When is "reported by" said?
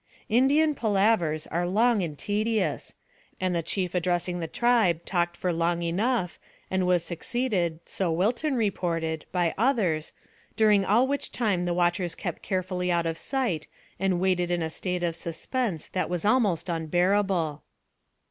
8.55-9.53